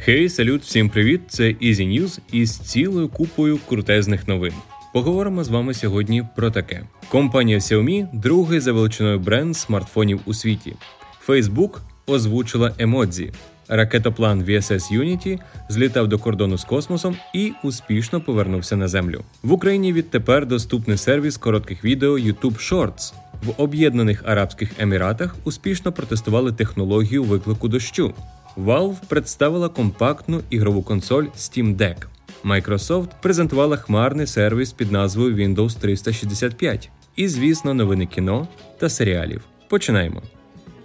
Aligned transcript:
Хей, 0.00 0.28
салют, 0.28 0.62
всім 0.62 0.88
привіт! 0.88 1.20
Це 1.28 1.42
Easy 1.42 2.00
News 2.00 2.18
із 2.32 2.58
цілою 2.58 3.08
купою 3.08 3.58
крутезних 3.68 4.28
новин. 4.28 4.52
Поговоримо 4.94 5.44
з 5.44 5.48
вами 5.48 5.74
сьогодні 5.74 6.24
про 6.36 6.50
таке: 6.50 6.82
компанія 7.08 7.58
Xiaomi– 7.58 8.06
другий 8.12 8.60
за 8.60 8.72
величиною 8.72 9.18
бренд 9.18 9.56
смартфонів 9.56 10.20
у 10.24 10.34
світі. 10.34 10.74
Facebook 11.28 11.78
озвучила 12.06 12.74
емодзі. 12.78 13.32
Ракетоплан 13.68 14.42
VSS 14.42 14.92
Unity 14.92 15.38
злітав 15.68 16.08
до 16.08 16.18
кордону 16.18 16.58
з 16.58 16.64
космосом 16.64 17.16
і 17.34 17.52
успішно 17.62 18.20
повернувся 18.20 18.76
на 18.76 18.88
землю. 18.88 19.24
В 19.42 19.52
Україні 19.52 19.92
відтепер 19.92 20.46
доступний 20.46 20.96
сервіс 20.96 21.36
коротких 21.36 21.84
відео 21.84 22.12
YouTube 22.12 22.72
Shorts. 22.72 23.12
В 23.42 23.62
Об'єднаних 23.62 24.22
Арабських 24.26 24.70
Еміратах 24.78 25.36
успішно 25.44 25.92
протестували 25.92 26.52
технологію 26.52 27.24
виклику 27.24 27.68
дощу. 27.68 28.14
Valve 28.58 28.96
представила 29.08 29.68
компактну 29.68 30.42
ігрову 30.50 30.82
консоль 30.82 31.24
Steam 31.24 31.76
Deck. 31.76 31.96
Microsoft 32.44 33.08
презентувала 33.20 33.76
хмарний 33.76 34.26
сервіс 34.26 34.72
під 34.72 34.92
назвою 34.92 35.36
Windows 35.36 35.80
365. 35.80 36.90
І, 37.16 37.28
звісно, 37.28 37.74
новини 37.74 38.06
кіно 38.06 38.48
та 38.78 38.88
серіалів. 38.88 39.44
Починаємо. 39.68 40.22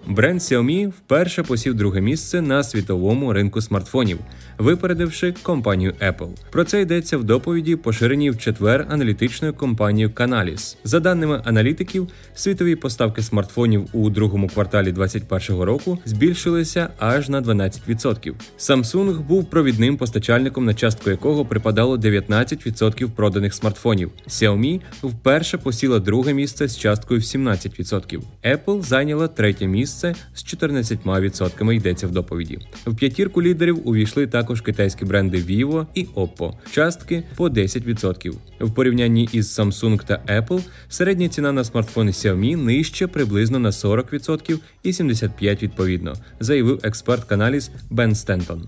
Бренд 0.07 0.39
Xiaomi 0.39 0.87
вперше 0.87 1.43
посів 1.43 1.73
друге 1.73 2.01
місце 2.01 2.41
на 2.41 2.63
світовому 2.63 3.33
ринку 3.33 3.61
смартфонів, 3.61 4.19
випередивши 4.57 5.33
компанію 5.43 5.93
Apple. 6.01 6.29
Про 6.51 6.63
це 6.63 6.81
йдеться 6.81 7.17
в 7.17 7.23
доповіді, 7.23 7.75
поширеній 7.75 8.29
в 8.29 8.37
четвер 8.37 8.87
аналітичною 8.89 9.53
компанією 9.53 10.09
Canalys. 10.09 10.77
За 10.83 10.99
даними 10.99 11.41
аналітиків, 11.45 12.07
світові 12.35 12.75
поставки 12.75 13.21
смартфонів 13.21 13.87
у 13.93 14.09
другому 14.09 14.47
кварталі 14.47 14.91
2021 14.91 15.61
року 15.61 15.99
збільшилися 16.05 16.89
аж 16.99 17.29
на 17.29 17.41
12%. 17.41 18.33
Samsung 18.59 19.19
був 19.19 19.49
провідним 19.49 19.97
постачальником, 19.97 20.65
на 20.65 20.73
частку 20.73 21.09
якого 21.09 21.45
припадало 21.45 21.97
19% 21.97 23.09
проданих 23.09 23.53
смартфонів. 23.53 24.11
Xiaomi 24.27 24.81
вперше 25.03 25.57
посіла 25.57 25.99
друге 25.99 26.33
місце 26.33 26.67
з 26.67 26.77
часткою 26.77 27.19
в 27.19 27.23
17%. 27.23 28.19
Apple 28.45 28.81
зайняла 28.81 29.27
третє 29.27 29.67
місце 29.67 29.92
місце 29.93 30.15
з 30.33 30.45
14% 30.45 31.73
йдеться 31.73 32.07
в 32.07 32.11
доповіді. 32.11 32.59
В 32.85 32.95
п'ятірку 32.95 33.41
лідерів 33.41 33.87
увійшли 33.87 34.27
також 34.27 34.61
китайські 34.61 35.05
бренди 35.05 35.37
Vivo 35.37 35.85
і 35.93 36.05
Oppo, 36.05 36.53
частки 36.71 37.23
по 37.35 37.49
10%. 37.49 38.33
В 38.59 38.73
порівнянні 38.73 39.29
із 39.31 39.59
Samsung 39.59 40.05
та 40.05 40.23
Apple 40.27 40.63
середня 40.89 41.29
ціна 41.29 41.51
на 41.51 41.63
смартфони 41.63 42.11
Xiaomi 42.11 42.57
нижче 42.57 43.07
приблизно 43.07 43.59
на 43.59 43.69
40% 43.69 44.59
і 44.83 44.91
75% 44.91 45.63
відповідно, 45.63 46.13
заявив 46.39 46.79
експерт 46.83 47.23
каналіз 47.23 47.71
Бен 47.89 48.15
Стентон. 48.15 48.67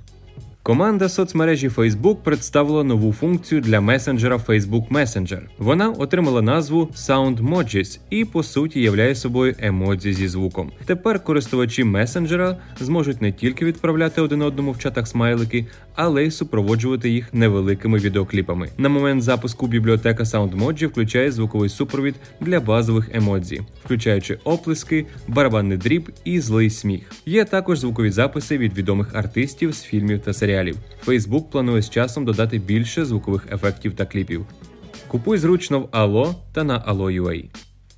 Команда 0.65 1.09
соцмережі 1.09 1.67
Facebook 1.67 2.15
представила 2.15 2.83
нову 2.83 3.13
функцію 3.13 3.61
для 3.61 3.81
месенджера 3.81 4.37
Facebook 4.37 4.87
Messenger. 4.87 5.39
Вона 5.57 5.89
отримала 5.89 6.41
назву 6.41 6.89
SoundMojis 6.95 7.99
і 8.09 8.25
по 8.25 8.43
суті 8.43 8.81
являє 8.81 9.15
собою 9.15 9.55
емодзі 9.59 10.13
зі 10.13 10.27
звуком. 10.27 10.71
Тепер 10.85 11.23
користувачі 11.23 11.83
месенджера 11.83 12.57
зможуть 12.79 13.21
не 13.21 13.31
тільки 13.31 13.65
відправляти 13.65 14.21
один 14.21 14.41
одному 14.41 14.71
в 14.71 14.79
чатах 14.79 15.07
смайлики, 15.07 15.65
але 15.95 16.25
й 16.25 16.31
супроводжувати 16.31 17.09
їх 17.09 17.33
невеликими 17.33 17.97
відеокліпами. 17.97 18.69
На 18.77 18.89
момент 18.89 19.23
запуску 19.23 19.67
бібліотека 19.67 20.23
SoundMoji 20.23 20.87
включає 20.87 21.31
звуковий 21.31 21.69
супровід 21.69 22.15
для 22.41 22.59
базових 22.59 23.09
емодзі, 23.13 23.61
включаючи 23.83 24.39
оплески, 24.43 25.05
барабанний 25.27 25.77
дріб 25.77 26.11
і 26.23 26.39
злий 26.39 26.69
сміх. 26.69 27.11
Є 27.25 27.45
також 27.45 27.79
звукові 27.79 28.11
записи 28.11 28.57
від 28.57 28.77
відомих 28.77 29.15
артистів 29.15 29.71
з 29.71 29.83
фільмів 29.83 30.19
та 30.19 30.33
серіалів 30.33 30.54
серіалів. 30.55 30.77
Facebook 31.05 31.49
планує 31.51 31.81
з 31.81 31.89
часом 31.89 32.25
додати 32.25 32.57
більше 32.57 33.05
звукових 33.05 33.47
ефектів 33.51 33.93
та 33.95 34.05
кліпів. 34.05 34.45
Купуй 35.07 35.37
зручно 35.37 35.79
в 35.79 35.83
Allo 35.85 36.35
та 36.53 36.63
на 36.63 36.79
Allo.ua. 36.79 37.45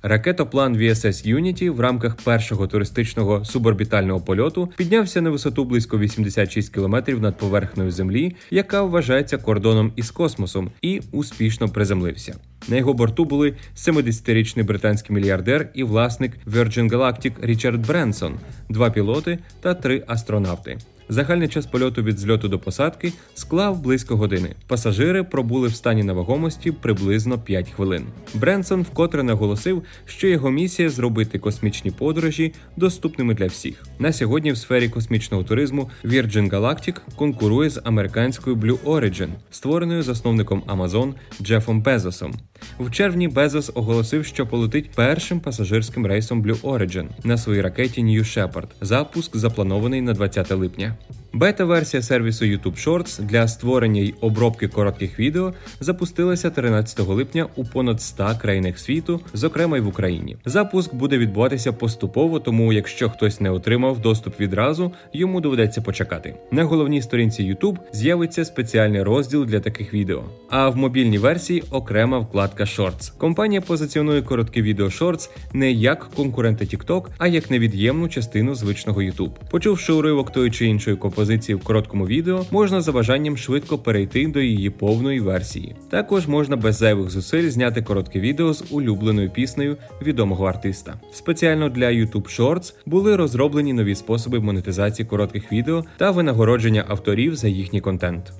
Ракетоплан 0.02 0.76
VSS 0.76 1.34
Unity 1.34 1.70
в 1.70 1.80
рамках 1.80 2.16
першого 2.16 2.66
туристичного 2.66 3.44
суборбітального 3.44 4.20
польоту 4.20 4.68
піднявся 4.76 5.20
на 5.20 5.30
висоту 5.30 5.64
близько 5.64 5.98
86 5.98 6.74
км 6.74 6.96
над 7.20 7.36
поверхнею 7.38 7.90
землі, 7.90 8.36
яка 8.50 8.82
вважається 8.82 9.38
кордоном 9.38 9.92
із 9.96 10.10
космосом, 10.10 10.70
і 10.82 11.00
успішно 11.12 11.68
приземлився. 11.68 12.34
На 12.68 12.76
його 12.76 12.94
борту 12.94 13.24
були 13.24 13.54
70-річний 13.76 14.64
британський 14.64 15.16
мільярдер 15.16 15.70
і 15.74 15.84
власник 15.84 16.32
Virgin 16.46 16.90
Galactic 16.90 17.32
Річард 17.42 17.86
Бренсон, 17.86 18.34
два 18.68 18.90
пілоти 18.90 19.38
та 19.60 19.74
три 19.74 20.04
астронавти. 20.06 20.78
Загальний 21.08 21.48
час 21.48 21.66
польоту 21.66 22.02
від 22.02 22.18
зльоту 22.18 22.48
до 22.48 22.58
посадки 22.58 23.12
склав 23.34 23.80
близько 23.80 24.16
години. 24.16 24.54
Пасажири 24.66 25.24
пробули 25.24 25.68
в 25.68 25.74
стані 25.74 26.02
невагомості 26.02 26.72
приблизно 26.72 27.38
5 27.38 27.70
хвилин. 27.70 28.06
Бренсон 28.34 28.82
вкотре 28.82 29.22
наголосив, 29.22 29.82
що 30.06 30.28
його 30.28 30.50
місія 30.50 30.90
зробити 30.90 31.38
космічні 31.38 31.90
подорожі 31.90 32.52
доступними 32.76 33.34
для 33.34 33.46
всіх. 33.46 33.84
На 33.98 34.12
сьогодні 34.12 34.52
в 34.52 34.56
сфері 34.58 34.88
космічного 34.88 35.44
туризму 35.44 35.90
Virgin 36.04 36.50
Galactic 36.50 36.96
конкурує 37.16 37.70
з 37.70 37.80
американською 37.84 38.56
Blue 38.56 38.78
Origin, 38.84 39.28
створеною 39.50 40.02
засновником 40.02 40.62
Amazon 40.66 41.14
Джефом 41.42 41.82
Безосом. 41.82 42.34
В 42.78 42.90
червні 42.90 43.28
Безос 43.28 43.70
оголосив, 43.74 44.26
що 44.26 44.46
полетить 44.46 44.90
першим 44.90 45.40
пасажирським 45.40 46.06
рейсом 46.06 46.42
Blue 46.42 46.60
Origin 46.60 47.08
на 47.24 47.38
своїй 47.38 47.60
ракеті 47.60 48.04
New 48.04 48.18
Shepard. 48.18 48.68
Запуск 48.80 49.36
запланований 49.36 50.00
на 50.00 50.12
20 50.12 50.50
липня. 50.50 50.96
Бета-версія 51.32 52.02
сервісу 52.02 52.44
YouTube 52.44 52.86
Shorts 52.86 53.22
для 53.22 53.48
створення 53.48 54.00
й 54.00 54.14
обробки 54.20 54.68
коротких 54.68 55.18
відео 55.18 55.54
запустилася 55.80 56.50
13 56.50 57.08
липня 57.08 57.46
у 57.56 57.64
понад 57.64 58.02
100 58.02 58.30
країнах 58.40 58.78
світу, 58.78 59.20
зокрема 59.34 59.76
й 59.76 59.80
в 59.80 59.88
Україні. 59.88 60.36
Запуск 60.44 60.94
буде 60.94 61.18
відбуватися 61.18 61.72
поступово, 61.72 62.40
тому 62.40 62.72
якщо 62.72 63.10
хтось 63.10 63.40
не 63.40 63.50
отримав 63.50 64.00
доступ 64.00 64.40
відразу, 64.40 64.92
йому 65.12 65.40
доведеться 65.40 65.80
почекати. 65.80 66.34
На 66.50 66.64
головній 66.64 67.02
сторінці 67.02 67.42
YouTube 67.42 67.76
з'явиться 67.92 68.44
спеціальний 68.44 69.02
розділ 69.02 69.44
для 69.44 69.60
таких 69.60 69.94
відео. 69.94 70.24
А 70.50 70.68
в 70.68 70.76
мобільній 70.76 71.18
версії 71.18 71.62
окрема 71.70 72.18
вкладка 72.18 72.64
Shorts. 72.64 73.18
Компанія 73.18 73.60
позиціонує 73.60 74.22
короткі 74.22 74.62
відео 74.62 74.86
Shorts 74.86 75.30
не 75.52 75.72
як 75.72 76.08
конкуренти 76.16 76.64
TikTok, 76.64 77.06
а 77.18 77.26
як 77.26 77.50
невід'ємну 77.50 78.08
частину 78.08 78.54
звичного 78.54 79.00
YouTube. 79.00 79.30
Почувши 79.50 79.92
уривок 79.92 80.32
тої 80.32 80.50
чи 80.50 80.66
іншої 80.66 80.96
компанії, 80.96 81.17
композиції 81.18 81.56
в 81.56 81.64
короткому 81.64 82.06
відео, 82.06 82.44
можна 82.50 82.80
за 82.80 82.92
бажанням 82.92 83.36
швидко 83.36 83.78
перейти 83.78 84.26
до 84.26 84.40
її 84.40 84.70
повної 84.70 85.20
версії. 85.20 85.76
Також 85.90 86.28
можна 86.28 86.56
без 86.56 86.76
зайвих 86.76 87.10
зусиль 87.10 87.50
зняти 87.50 87.82
коротке 87.82 88.20
відео 88.20 88.52
з 88.54 88.64
улюбленою 88.70 89.30
піснею 89.30 89.76
відомого 90.02 90.46
артиста. 90.46 91.00
Спеціально 91.12 91.68
для 91.68 91.86
YouTube 91.86 92.38
Shorts 92.38 92.74
були 92.86 93.16
розроблені 93.16 93.72
нові 93.72 93.94
способи 93.94 94.40
монетизації 94.40 95.06
коротких 95.06 95.52
відео 95.52 95.84
та 95.96 96.10
винагородження 96.10 96.84
авторів 96.88 97.36
за 97.36 97.48
їхній 97.48 97.80
контент. 97.80 98.32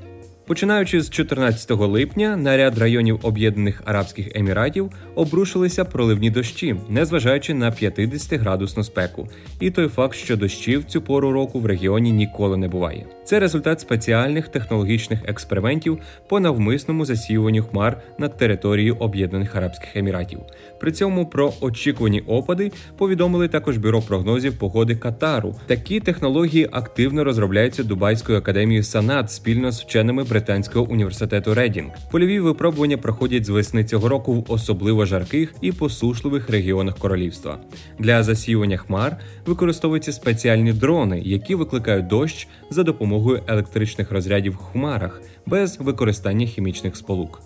Починаючи 0.49 1.01
з 1.01 1.11
14 1.11 1.71
липня 1.71 2.37
на 2.37 2.57
ряд 2.57 2.79
районів 2.79 3.21
Об'єднаних 3.23 3.83
Арабських 3.85 4.37
Еміратів 4.37 4.91
обрушилися 5.15 5.85
проливні 5.85 6.31
дощі, 6.31 6.77
незважаючи 6.89 7.55
на 7.55 7.71
50-градусну 7.71 8.85
спеку, 8.85 9.29
і 9.61 9.71
той 9.71 9.89
факт, 9.89 10.15
що 10.15 10.37
дощів 10.37 10.85
цю 10.85 11.03
пору 11.03 11.33
року 11.33 11.61
в 11.61 11.67
регіоні 11.67 12.13
ніколи 12.13 12.57
не 12.57 12.69
буває. 12.69 13.07
Це 13.25 13.41
результат 13.41 13.81
спеціальних 13.81 14.49
технологічних 14.49 15.21
експериментів 15.27 15.99
по 16.29 16.41
навмисному 16.41 17.05
засіюванню 17.05 17.63
хмар 17.63 18.03
над 18.19 18.37
територією 18.37 18.97
Об'єднаних 18.97 19.57
Арабських 19.57 19.97
Еміратів. 19.97 20.41
При 20.81 20.93
цьому 20.93 21.27
про 21.27 21.53
очікувані 21.61 22.21
опади 22.21 22.73
повідомили 22.97 23.49
також 23.49 23.77
бюро 23.77 24.03
прогнозів 24.03 24.59
погоди 24.59 24.97
Катару. 24.97 25.55
Такі 25.67 26.01
технології 26.01 26.69
активно 26.73 27.25
розробляються 27.25 27.83
Дубайською 27.83 28.39
академією 28.39 28.85
Санат 28.85 29.31
спільно 29.31 29.73
з 29.73 29.83
вченими 29.83 30.25
британського 30.39 30.87
університету 30.91 31.55
Редінг. 31.55 31.91
Польові 32.11 32.41
випробування 32.41 32.97
проходять 32.99 33.45
з 33.45 33.49
весни 33.49 33.85
цього 33.85 34.09
року 34.09 34.35
в 34.35 34.45
особливо 34.49 35.05
жарких 35.05 35.55
і 35.61 35.73
посушливих 35.73 36.51
регіонах 36.51 36.99
королівства. 36.99 37.59
Для 37.99 38.23
засіювання 38.23 38.77
хмар 38.77 39.17
використовуються 39.47 40.13
спеціальні 40.13 40.73
дрони, 40.73 41.23
які 41.25 41.55
викликають 41.55 42.07
дощ 42.07 42.49
за 42.71 42.83
допомогою 42.83 43.43
електричних 43.47 44.13
розрядів 44.13 44.53
в 44.53 44.57
хмарах 44.57 45.23
без 45.47 45.81
використання 45.81 46.47
хімічних 46.47 46.97
сполук. 46.97 47.43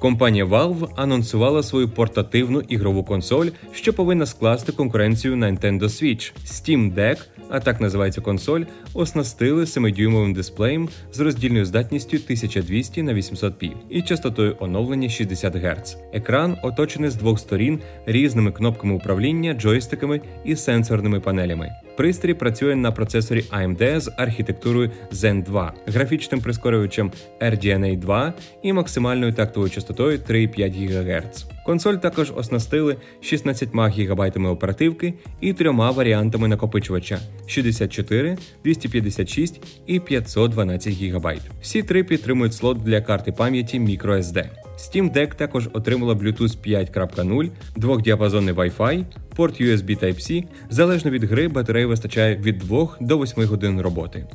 Компанія 0.00 0.44
Valve 0.44 0.88
анонсувала 0.96 1.62
свою 1.62 1.88
портативну 1.88 2.60
ігрову 2.60 3.04
консоль, 3.04 3.46
що 3.72 3.92
повинна 3.92 4.26
скласти 4.26 4.72
конкуренцію 4.72 5.36
на 5.36 5.50
Nintendo 5.50 5.82
Switch. 5.82 6.32
Steam 6.44 6.94
Deck, 6.94 7.18
а 7.50 7.60
так 7.60 7.80
називається 7.80 8.20
консоль, 8.20 8.64
оснастили 8.94 9.64
7-дюймовим 9.64 10.34
дисплеєм 10.34 10.88
з 11.12 11.20
роздільною 11.20 11.64
здатністю 11.64 12.16
1200 12.16 13.02
на 13.02 13.14
800p 13.14 13.72
і 13.90 14.02
частотою 14.02 14.56
оновлення 14.60 15.08
60 15.08 15.56
Гц. 15.56 15.96
Екран 16.12 16.56
оточений 16.62 17.10
з 17.10 17.14
двох 17.14 17.38
сторін 17.38 17.80
різними 18.06 18.52
кнопками 18.52 18.94
управління, 18.94 19.54
джойстиками 19.54 20.20
і 20.44 20.56
сенсорними 20.56 21.20
панелями. 21.20 21.87
Пристрій 21.98 22.34
працює 22.34 22.76
на 22.76 22.92
процесорі 22.92 23.40
AMD 23.40 24.00
з 24.00 24.12
архітектурою 24.16 24.90
Zen 25.12 25.42
2, 25.42 25.72
графічним 25.86 26.40
прискорювачем 26.40 27.12
RDNA 27.40 27.98
2 27.98 28.32
і 28.62 28.72
максимальною 28.72 29.32
тактовою 29.32 29.70
частотою 29.70 30.18
3,5 30.18 30.88
ГГц. 30.88 31.46
Консоль 31.66 31.94
також 31.94 32.32
оснастили 32.36 32.96
16 33.20 33.68
ГБ 33.74 34.46
оперативки 34.46 35.14
і 35.40 35.52
трьома 35.52 35.90
варіантами 35.90 36.48
накопичувача 36.48 37.18
64, 37.46 38.38
256 38.64 39.82
і 39.86 40.00
512 40.00 40.94
ГБ. 40.94 41.38
Всі 41.62 41.82
три 41.82 42.04
підтримують 42.04 42.54
слот 42.54 42.78
для 42.78 43.00
карти 43.00 43.32
пам'яті 43.32 43.80
microSD. 43.80 44.44
Steam 44.78 45.12
Deck 45.16 45.34
також 45.34 45.68
отримала 45.72 46.14
Bluetooth 46.14 46.56
5.0, 46.66 47.50
двохдіапазонний 47.76 48.54
Wi-Fi, 48.54 49.04
порт 49.36 49.60
USB 49.60 50.04
Type-C. 50.04 50.44
Залежно 50.70 51.10
від 51.10 51.24
гри, 51.24 51.48
батареї 51.48 51.86
вистачає 51.86 52.36
від 52.36 52.58
2 52.58 52.88
до 53.00 53.18
8 53.18 53.44
годин 53.44 53.80
роботи. 53.80 54.26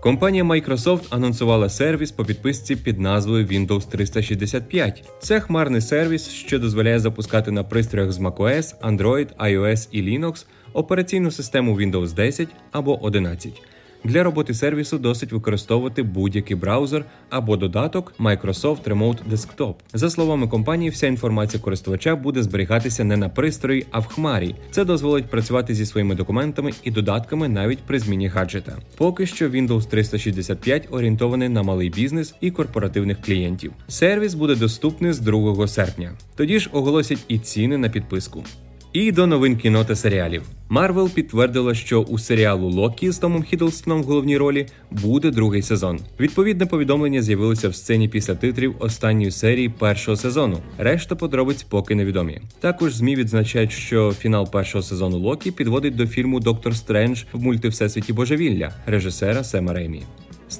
Компанія 0.00 0.44
Microsoft 0.44 1.06
анонсувала 1.10 1.68
сервіс 1.68 2.12
по 2.12 2.24
підписці 2.24 2.76
під 2.76 3.00
назвою 3.00 3.46
Windows 3.46 3.88
365. 3.90 5.04
Це 5.20 5.40
хмарний 5.40 5.80
сервіс, 5.80 6.28
що 6.28 6.58
дозволяє 6.58 7.00
запускати 7.00 7.50
на 7.50 7.64
пристроях 7.64 8.12
з 8.12 8.18
macOS, 8.18 8.74
Android, 8.82 9.28
iOS 9.36 9.88
і 9.92 10.02
Linux 10.02 10.46
операційну 10.72 11.30
систему 11.30 11.78
Windows 11.78 12.14
10 12.14 12.48
або 12.72 13.04
11. 13.04 13.62
Для 14.04 14.22
роботи 14.22 14.54
сервісу 14.54 14.98
досить 14.98 15.32
використовувати 15.32 16.02
будь-який 16.02 16.56
браузер 16.56 17.04
або 17.30 17.56
додаток 17.56 18.12
Microsoft 18.18 18.82
Remote 18.84 19.18
Desktop. 19.30 19.74
За 19.92 20.10
словами 20.10 20.48
компанії, 20.48 20.90
вся 20.90 21.06
інформація 21.06 21.62
користувача 21.62 22.16
буде 22.16 22.42
зберігатися 22.42 23.04
не 23.04 23.16
на 23.16 23.28
пристрої, 23.28 23.86
а 23.90 23.98
в 23.98 24.06
хмарі. 24.06 24.54
Це 24.70 24.84
дозволить 24.84 25.26
працювати 25.26 25.74
зі 25.74 25.86
своїми 25.86 26.14
документами 26.14 26.70
і 26.84 26.90
додатками 26.90 27.48
навіть 27.48 27.78
при 27.78 27.98
зміні 27.98 28.28
гаджета. 28.28 28.78
Поки 28.96 29.26
що 29.26 29.48
Windows 29.48 29.88
365 29.88 30.88
орієнтований 30.90 31.48
на 31.48 31.62
малий 31.62 31.90
бізнес 31.90 32.34
і 32.40 32.50
корпоративних 32.50 33.20
клієнтів. 33.22 33.72
Сервіс 33.88 34.34
буде 34.34 34.54
доступний 34.54 35.12
з 35.12 35.18
2 35.18 35.68
серпня. 35.68 36.12
Тоді 36.36 36.58
ж 36.58 36.70
оголосять 36.72 37.24
і 37.28 37.38
ціни 37.38 37.78
на 37.78 37.88
підписку. 37.88 38.44
І 38.92 39.12
до 39.12 39.26
новин 39.26 39.56
кіно 39.56 39.84
та 39.84 39.96
серіалів. 39.96 40.42
Марвел 40.68 41.10
підтвердила, 41.10 41.74
що 41.74 42.00
у 42.00 42.18
серіалу 42.18 42.68
Локі 42.68 43.10
з 43.10 43.18
Томом 43.18 43.42
Хіддлстоном 43.42 44.02
в 44.02 44.04
головній 44.04 44.36
ролі 44.36 44.66
буде 44.90 45.30
другий 45.30 45.62
сезон. 45.62 46.00
Відповідне 46.20 46.66
повідомлення 46.66 47.22
з'явилося 47.22 47.68
в 47.68 47.74
сцені 47.74 48.08
після 48.08 48.34
титрів 48.34 48.74
останньої 48.78 49.30
серії 49.30 49.68
першого 49.68 50.16
сезону. 50.16 50.58
Решта 50.78 51.16
подробиць 51.16 51.62
поки 51.62 51.94
невідомі. 51.94 52.40
Також 52.60 52.94
змі 52.94 53.16
відзначають, 53.16 53.72
що 53.72 54.12
фінал 54.12 54.50
першого 54.50 54.82
сезону 54.82 55.18
Локі 55.18 55.50
підводить 55.50 55.96
до 55.96 56.06
фільму 56.06 56.40
Доктор 56.40 56.76
Стрендж 56.76 57.22
в 57.32 57.42
мультивсесвіті 57.42 58.12
Божевілля 58.12 58.72
режисера 58.86 59.44
Сема 59.44 59.72
Реймі. 59.72 60.02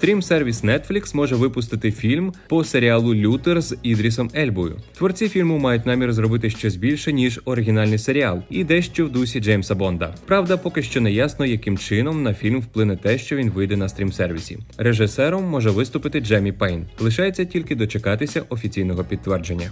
Стрім-сервіс 0.01 0.65
Netflix 0.65 1.17
може 1.17 1.37
випустити 1.37 1.93
фільм 1.93 2.33
по 2.49 2.65
серіалу 2.65 3.15
Лютер 3.15 3.61
з 3.61 3.77
Ідрісом 3.83 4.31
Ельбою. 4.37 4.77
Творці 4.97 5.29
фільму 5.29 5.59
мають 5.59 5.87
намір 5.87 6.13
зробити 6.13 6.51
щось 6.51 6.77
більше 6.77 7.13
ніж 7.13 7.41
оригінальний 7.45 7.99
серіал, 7.99 8.43
і 8.51 8.65
дещо 8.65 9.07
в 9.07 9.13
дусі 9.13 9.41
Джеймса 9.41 9.75
Бонда. 9.75 10.15
Правда, 10.27 10.57
поки 10.57 10.83
що 10.83 11.01
не 11.01 11.13
ясно, 11.13 11.47
яким 11.47 11.79
чином 11.79 12.23
на 12.23 12.35
фільм 12.35 12.61
вплине 12.61 12.97
те, 12.97 13.19
що 13.19 13.37
він 13.37 13.51
вийде 13.51 13.77
на 13.77 13.89
стрім-сервісі. 13.89 14.59
Режисером 14.79 15.45
може 15.45 15.71
виступити 15.71 16.21
Джемі 16.21 16.53
Пейн. 16.53 16.87
Лишається 17.01 17.45
тільки 17.45 17.75
дочекатися 17.75 18.43
офіційного 18.49 19.05
підтвердження. 19.05 19.71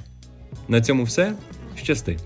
На 0.68 0.80
цьому 0.80 1.02
все. 1.02 1.32
Щасти. 1.76 2.16